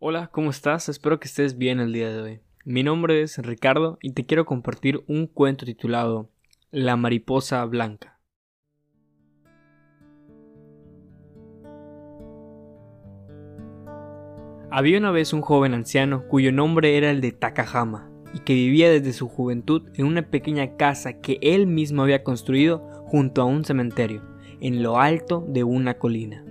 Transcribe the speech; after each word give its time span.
Hola, 0.00 0.28
¿cómo 0.30 0.50
estás? 0.50 0.88
Espero 0.88 1.18
que 1.18 1.26
estés 1.26 1.58
bien 1.58 1.80
el 1.80 1.92
día 1.92 2.08
de 2.08 2.22
hoy. 2.22 2.40
Mi 2.64 2.84
nombre 2.84 3.20
es 3.20 3.36
Ricardo 3.38 3.98
y 4.00 4.12
te 4.12 4.26
quiero 4.26 4.46
compartir 4.46 5.02
un 5.08 5.26
cuento 5.26 5.66
titulado 5.66 6.30
La 6.70 6.94
mariposa 6.94 7.64
blanca. 7.64 8.20
Había 14.70 14.98
una 14.98 15.10
vez 15.10 15.32
un 15.32 15.40
joven 15.40 15.74
anciano 15.74 16.28
cuyo 16.28 16.52
nombre 16.52 16.96
era 16.96 17.10
el 17.10 17.20
de 17.20 17.32
Takahama 17.32 18.08
y 18.32 18.38
que 18.38 18.54
vivía 18.54 18.92
desde 18.92 19.12
su 19.12 19.28
juventud 19.28 19.90
en 19.94 20.06
una 20.06 20.30
pequeña 20.30 20.76
casa 20.76 21.14
que 21.20 21.40
él 21.42 21.66
mismo 21.66 22.02
había 22.02 22.22
construido 22.22 22.88
junto 23.06 23.42
a 23.42 23.46
un 23.46 23.64
cementerio, 23.64 24.22
en 24.60 24.80
lo 24.80 25.00
alto 25.00 25.44
de 25.48 25.64
una 25.64 25.98
colina. 25.98 26.44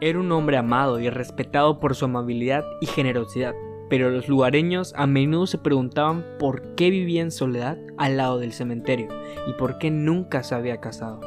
Era 0.00 0.20
un 0.20 0.30
hombre 0.30 0.58
amado 0.58 1.00
y 1.00 1.08
respetado 1.08 1.80
por 1.80 1.94
su 1.94 2.04
amabilidad 2.04 2.64
y 2.82 2.86
generosidad, 2.86 3.54
pero 3.88 4.10
los 4.10 4.28
lugareños 4.28 4.92
a 4.94 5.06
menudo 5.06 5.46
se 5.46 5.56
preguntaban 5.56 6.22
por 6.38 6.74
qué 6.74 6.90
vivía 6.90 7.22
en 7.22 7.30
soledad 7.30 7.78
al 7.96 8.18
lado 8.18 8.38
del 8.38 8.52
cementerio 8.52 9.08
y 9.46 9.54
por 9.54 9.78
qué 9.78 9.90
nunca 9.90 10.42
se 10.42 10.54
había 10.54 10.82
casado. 10.82 11.20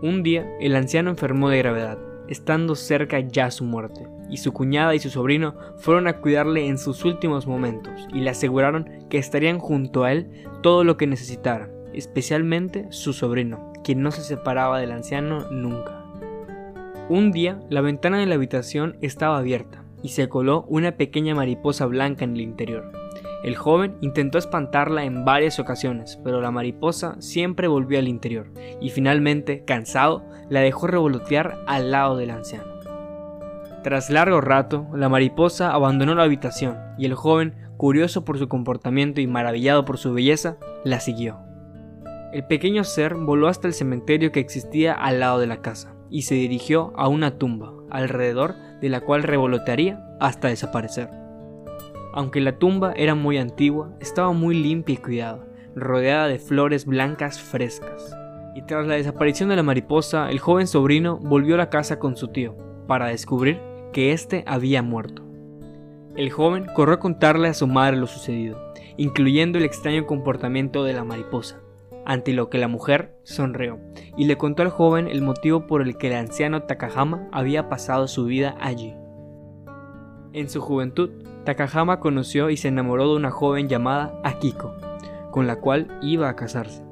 Un 0.00 0.22
día, 0.22 0.48
el 0.60 0.76
anciano 0.76 1.10
enfermó 1.10 1.48
de 1.48 1.58
gravedad, 1.58 1.98
estando 2.28 2.76
cerca 2.76 3.18
ya 3.18 3.50
su 3.50 3.64
muerte, 3.64 4.06
y 4.30 4.36
su 4.36 4.52
cuñada 4.52 4.94
y 4.94 5.00
su 5.00 5.10
sobrino 5.10 5.56
fueron 5.78 6.06
a 6.06 6.20
cuidarle 6.20 6.68
en 6.68 6.78
sus 6.78 7.04
últimos 7.04 7.48
momentos 7.48 8.06
y 8.14 8.20
le 8.20 8.30
aseguraron 8.30 9.08
que 9.10 9.18
estarían 9.18 9.58
junto 9.58 10.04
a 10.04 10.12
él 10.12 10.46
todo 10.62 10.84
lo 10.84 10.96
que 10.96 11.08
necesitara, 11.08 11.68
especialmente 11.92 12.86
su 12.90 13.12
sobrino, 13.12 13.72
quien 13.82 14.02
no 14.02 14.12
se 14.12 14.22
separaba 14.22 14.78
del 14.78 14.92
anciano 14.92 15.50
nunca. 15.50 16.01
Un 17.08 17.32
día, 17.32 17.60
la 17.68 17.80
ventana 17.80 18.18
de 18.18 18.26
la 18.26 18.36
habitación 18.36 18.96
estaba 19.00 19.36
abierta 19.36 19.82
y 20.04 20.10
se 20.10 20.28
coló 20.28 20.64
una 20.68 20.92
pequeña 20.92 21.34
mariposa 21.34 21.86
blanca 21.86 22.24
en 22.24 22.34
el 22.34 22.40
interior. 22.40 22.92
El 23.42 23.56
joven 23.56 23.96
intentó 24.00 24.38
espantarla 24.38 25.04
en 25.04 25.24
varias 25.24 25.58
ocasiones, 25.58 26.20
pero 26.22 26.40
la 26.40 26.52
mariposa 26.52 27.16
siempre 27.20 27.66
volvió 27.66 27.98
al 27.98 28.06
interior 28.06 28.52
y 28.80 28.90
finalmente, 28.90 29.64
cansado, 29.64 30.22
la 30.48 30.60
dejó 30.60 30.86
revolotear 30.86 31.58
al 31.66 31.90
lado 31.90 32.16
del 32.16 32.30
anciano. 32.30 32.72
Tras 33.82 34.08
largo 34.08 34.40
rato, 34.40 34.86
la 34.94 35.08
mariposa 35.08 35.72
abandonó 35.72 36.14
la 36.14 36.22
habitación 36.22 36.78
y 36.98 37.06
el 37.06 37.14
joven, 37.14 37.54
curioso 37.76 38.24
por 38.24 38.38
su 38.38 38.46
comportamiento 38.48 39.20
y 39.20 39.26
maravillado 39.26 39.84
por 39.84 39.98
su 39.98 40.14
belleza, 40.14 40.56
la 40.84 41.00
siguió. 41.00 41.40
El 42.32 42.46
pequeño 42.46 42.84
ser 42.84 43.16
voló 43.16 43.48
hasta 43.48 43.66
el 43.66 43.74
cementerio 43.74 44.30
que 44.30 44.40
existía 44.40 44.94
al 44.94 45.18
lado 45.18 45.40
de 45.40 45.48
la 45.48 45.62
casa 45.62 45.91
y 46.12 46.22
se 46.22 46.34
dirigió 46.34 46.92
a 46.94 47.08
una 47.08 47.38
tumba, 47.38 47.72
alrededor 47.90 48.54
de 48.80 48.90
la 48.90 49.00
cual 49.00 49.22
revolotearía 49.22 50.04
hasta 50.20 50.48
desaparecer. 50.48 51.08
Aunque 52.12 52.42
la 52.42 52.58
tumba 52.58 52.92
era 52.94 53.14
muy 53.14 53.38
antigua, 53.38 53.96
estaba 53.98 54.32
muy 54.32 54.54
limpia 54.54 54.92
y 54.92 54.98
cuidada, 54.98 55.46
rodeada 55.74 56.28
de 56.28 56.38
flores 56.38 56.84
blancas 56.84 57.40
frescas. 57.40 58.14
Y 58.54 58.62
tras 58.62 58.86
la 58.86 58.96
desaparición 58.96 59.48
de 59.48 59.56
la 59.56 59.62
mariposa, 59.62 60.30
el 60.30 60.38
joven 60.38 60.66
sobrino 60.66 61.16
volvió 61.16 61.54
a 61.54 61.58
la 61.58 61.70
casa 61.70 61.98
con 61.98 62.16
su 62.16 62.28
tío, 62.28 62.54
para 62.86 63.06
descubrir 63.06 63.58
que 63.94 64.12
éste 64.12 64.44
había 64.46 64.82
muerto. 64.82 65.22
El 66.14 66.30
joven 66.30 66.66
corrió 66.74 66.96
a 66.96 67.00
contarle 67.00 67.48
a 67.48 67.54
su 67.54 67.66
madre 67.66 67.96
lo 67.96 68.06
sucedido, 68.06 68.60
incluyendo 68.98 69.56
el 69.56 69.64
extraño 69.64 70.06
comportamiento 70.06 70.84
de 70.84 70.92
la 70.92 71.04
mariposa, 71.04 71.62
ante 72.04 72.32
lo 72.32 72.50
que 72.50 72.58
la 72.58 72.68
mujer 72.68 73.16
sonrió 73.22 73.78
y 74.16 74.26
le 74.26 74.36
contó 74.36 74.62
al 74.62 74.70
joven 74.70 75.08
el 75.08 75.22
motivo 75.22 75.66
por 75.66 75.82
el 75.82 75.96
que 75.96 76.08
el 76.08 76.14
anciano 76.14 76.62
Takahama 76.62 77.28
había 77.32 77.68
pasado 77.68 78.08
su 78.08 78.24
vida 78.24 78.56
allí. 78.60 78.94
En 80.32 80.48
su 80.48 80.60
juventud, 80.60 81.10
Takahama 81.44 82.00
conoció 82.00 82.50
y 82.50 82.56
se 82.56 82.68
enamoró 82.68 83.10
de 83.10 83.16
una 83.16 83.30
joven 83.30 83.68
llamada 83.68 84.18
Akiko, 84.24 84.74
con 85.30 85.46
la 85.46 85.56
cual 85.56 85.98
iba 86.00 86.28
a 86.28 86.36
casarse. 86.36 86.82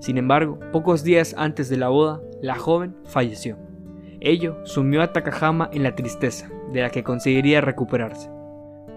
Sin 0.00 0.18
embargo, 0.18 0.58
pocos 0.72 1.02
días 1.02 1.34
antes 1.38 1.68
de 1.68 1.78
la 1.78 1.88
boda, 1.88 2.20
la 2.42 2.56
joven 2.56 2.94
falleció. 3.04 3.56
Ello 4.20 4.58
sumió 4.64 5.02
a 5.02 5.12
Takahama 5.12 5.70
en 5.72 5.82
la 5.82 5.94
tristeza, 5.94 6.50
de 6.72 6.82
la 6.82 6.90
que 6.90 7.02
conseguiría 7.02 7.60
recuperarse. 7.60 8.30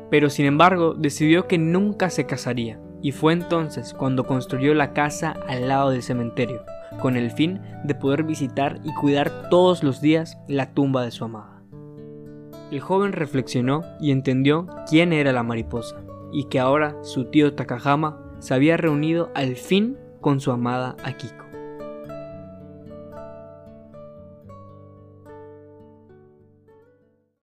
Pero 0.10 0.30
sin 0.30 0.46
embargo, 0.46 0.94
decidió 0.94 1.48
que 1.48 1.58
nunca 1.58 2.10
se 2.10 2.26
casaría, 2.26 2.80
y 3.02 3.12
fue 3.12 3.34
entonces 3.34 3.94
cuando 3.94 4.26
construyó 4.26 4.74
la 4.74 4.94
casa 4.94 5.36
al 5.48 5.68
lado 5.68 5.92
del 5.92 6.04
cementerio, 6.04 6.64
con 7.02 7.16
el 7.16 7.32
fin 7.32 7.62
de 7.84 7.96
poder 7.96 8.24
visitar 8.24 8.80
y 8.84 8.94
cuidar 8.96 9.50
todos 9.50 9.84
los 9.84 10.02
días 10.02 10.38
la 10.48 10.74
tumba 10.74 11.04
de 11.04 11.12
su 11.12 11.26
amada. 11.26 11.62
El 12.72 12.82
joven 12.82 13.14
reflexionó 13.14 13.84
y 14.00 14.12
entendió 14.12 14.68
quién 14.88 15.14
era 15.14 15.32
la 15.32 15.44
mariposa, 15.44 15.96
y 16.32 16.46
que 16.46 16.60
ahora 16.60 16.96
su 17.04 17.26
tío 17.26 17.54
Takahama 17.54 18.20
se 18.40 18.54
había 18.54 18.78
reunido 18.78 19.32
al 19.34 19.56
fin 19.56 19.98
con 20.22 20.40
su 20.40 20.52
amada 20.52 20.96
Akiko. 21.04 21.49